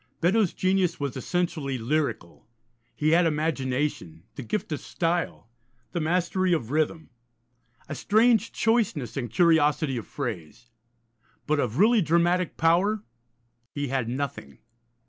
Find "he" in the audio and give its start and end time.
2.95-3.09, 13.71-13.89